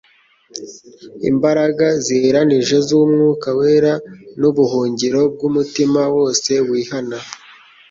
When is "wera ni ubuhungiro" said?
3.59-5.21